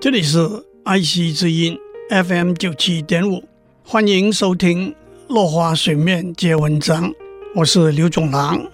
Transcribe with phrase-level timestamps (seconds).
[0.00, 0.38] 这里是
[0.82, 1.76] 爱惜之音
[2.08, 3.44] FM 九七点五，
[3.84, 4.92] 欢迎收听
[5.28, 7.10] 《落花水面接文章》，
[7.54, 8.66] 我是刘总郎。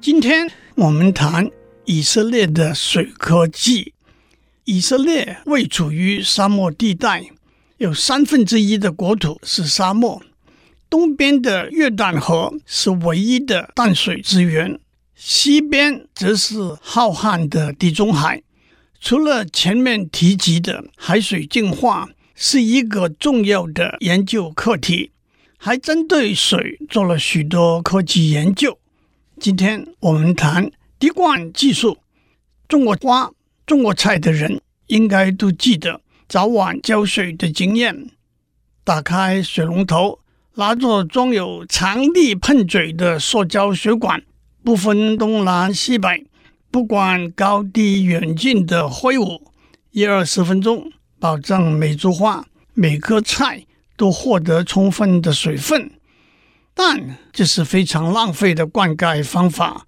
[0.00, 1.50] 今天我们谈
[1.84, 3.92] 以色列的水科技。
[4.64, 7.26] 以色列位处于沙漠地带，
[7.76, 10.22] 有三分之一的国土是沙漠。
[10.88, 14.80] 东边的约旦河是唯一的淡水资源，
[15.14, 18.42] 西边则是浩瀚的地中海。
[19.00, 25.10] 除了前面提及的海水净化是一个重要的研究课题，
[25.56, 28.78] 还针对水做了许多科技研究。
[29.40, 31.98] 今天我们谈滴灌技术。
[32.68, 33.32] 种过花、
[33.66, 38.10] 种过菜的人应该都记得早晚浇水的经验。
[38.84, 40.20] 打开水龙头。
[40.56, 44.22] 拿着装有长力喷嘴的塑胶水管，
[44.62, 46.26] 不分东南西北，
[46.70, 49.52] 不管高低远近的挥舞，
[49.90, 55.90] 一二十分钟，保证每株花、每棵菜都获得充分的水分。
[56.72, 59.86] 但这是非常浪费的灌溉方法。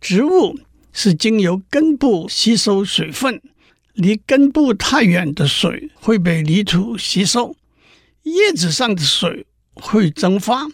[0.00, 0.58] 植物
[0.92, 3.40] 是经由根部吸收水分，
[3.92, 7.56] 离根部太远的水会被泥土吸收，
[8.24, 9.46] 叶子上的水。
[9.76, 10.68] 会蒸发，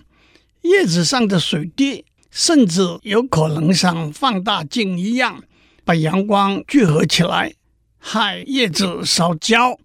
[0.61, 5.43] 叶子上的水滴甚至有可能像放大镜一样
[5.85, 7.55] 把阳光聚合起来，
[7.99, 9.79] 害叶子烧焦。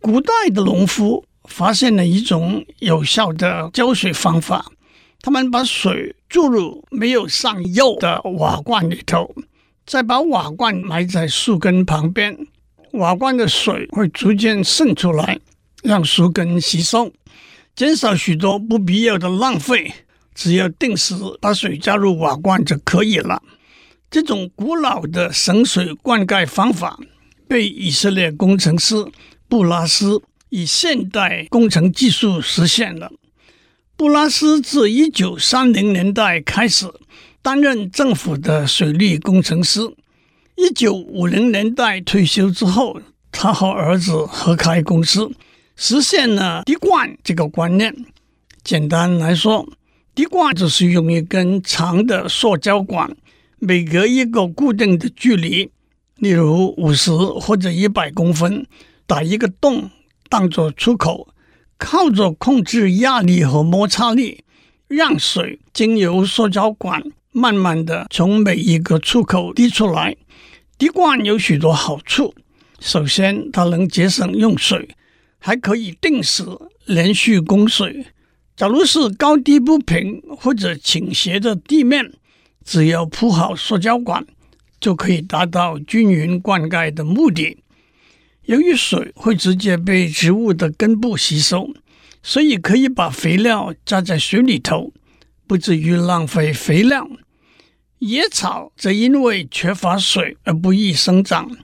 [0.00, 4.70] 古代的农夫发现了一种有效的浇水方法，
[5.20, 9.34] 他们把水注入没有上釉的瓦罐里头，
[9.84, 12.36] 再把瓦罐埋在树根旁边，
[12.92, 15.38] 瓦罐的水会逐渐渗出来，
[15.82, 17.12] 让树根吸收。
[17.74, 19.92] 减少许多不必要的浪费，
[20.34, 23.42] 只要定时把水加入瓦罐就可以了。
[24.10, 26.98] 这种古老的省水灌溉方法
[27.48, 29.04] 被以色列工程师
[29.48, 33.10] 布拉斯以现代工程技术实现了。
[33.96, 36.86] 布拉斯自一九三零年代开始
[37.42, 39.80] 担任政府的水利工程师，
[40.56, 43.00] 一九五零年代退休之后，
[43.32, 45.30] 他和儿子合开公司。
[45.78, 47.94] 实现了滴灌这个观念。
[48.64, 49.68] 简单来说，
[50.14, 53.14] 滴灌就是用一根长的塑胶管，
[53.58, 55.70] 每隔一个固定的距离，
[56.16, 58.66] 例如五十或者一百公分，
[59.06, 59.90] 打一个洞
[60.28, 61.28] 当做出口，
[61.78, 64.44] 靠着控制压力和摩擦力，
[64.88, 67.02] 让水经由塑胶管
[67.32, 70.16] 慢慢的从每一个出口滴出来。
[70.78, 72.34] 滴灌有许多好处，
[72.78, 74.88] 首先它能节省用水。
[75.38, 76.42] 还可以定时
[76.86, 78.06] 连续供水。
[78.56, 82.12] 假如是高低不平或者倾斜的地面，
[82.66, 84.26] 只要铺好塑胶管，
[84.78, 87.56] 就可以达到均匀灌溉的目的。
[88.44, 91.70] 由于水会直接被植物的根部吸收，
[92.22, 94.92] 所以可以把肥料加在水里头，
[95.46, 97.08] 不至于浪费肥料。
[98.00, 101.56] 野草则因为缺乏水而不易生长。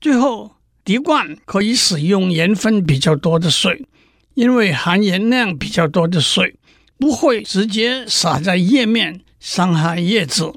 [0.00, 0.52] 最后。
[0.84, 3.84] 滴灌可以使用盐分比较多的水，
[4.32, 6.56] 因为含盐量比较多的水
[6.98, 9.20] 不会直接洒在叶面
[9.50, 10.52] 伤害叶子，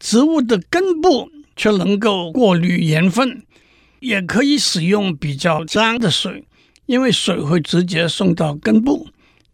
[0.00, 3.44] 植物的根部却能够过滤盐分。
[4.00, 6.44] 也可以使用比较脏的水，
[6.86, 9.06] 因为水会直接送到根部，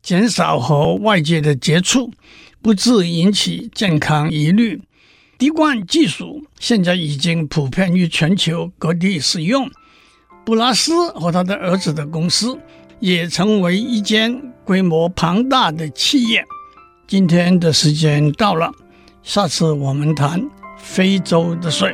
[0.03, 2.10] 减少和外界的接触，
[2.62, 4.80] 不致引起健康疑虑。
[5.36, 9.70] 滴灌技术现在已经普遍于全球各地使用。
[10.47, 12.58] 布拉斯和他的儿子的公司
[12.98, 16.42] 也成为一间规模庞大的企业。
[17.06, 18.72] 今天的时间到了，
[19.22, 20.42] 下次我们谈
[20.78, 21.92] 非洲的水。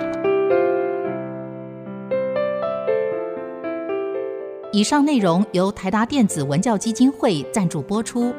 [4.72, 8.32] 以上内容由台达电子文教基金会赞助播出。